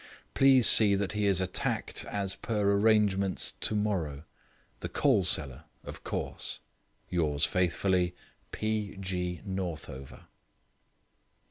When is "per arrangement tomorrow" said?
2.35-4.23